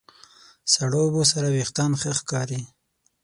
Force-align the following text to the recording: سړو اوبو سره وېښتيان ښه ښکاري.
سړو 0.73 0.99
اوبو 1.05 1.21
سره 1.31 1.47
وېښتيان 1.55 1.91
ښه 2.01 2.11
ښکاري. 2.19 2.61